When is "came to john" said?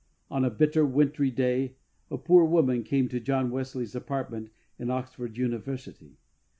2.83-3.51